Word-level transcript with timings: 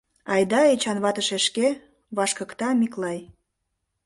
—Айда, 0.33 0.61
Эчан 0.73 0.97
вате 1.03 1.21
шешке,— 1.27 1.67
вашкыкта 2.15 2.69
Миклай. 2.79 3.19